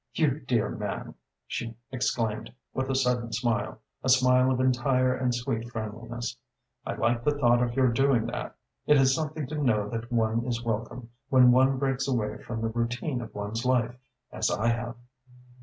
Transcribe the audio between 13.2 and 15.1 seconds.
of one's life, as I have."